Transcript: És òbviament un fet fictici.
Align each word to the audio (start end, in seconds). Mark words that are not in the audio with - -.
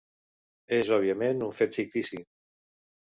És 0.77 0.87
òbviament 0.95 1.45
un 1.49 1.53
fet 1.57 1.77
fictici. 1.81 2.23